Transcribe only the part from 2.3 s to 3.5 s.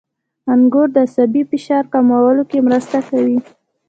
کې مرسته کوي.